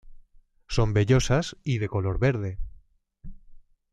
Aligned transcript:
Son 0.67 0.93
vellosas 0.93 1.57
y 1.63 1.77
de 1.77 1.87
color 1.87 2.17
verde. 2.17 2.57